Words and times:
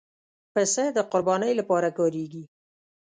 پسه 0.53 0.83
د 0.95 0.97
قربانۍ 1.11 1.51
لپاره 1.59 1.89
کارېږي. 1.99 2.43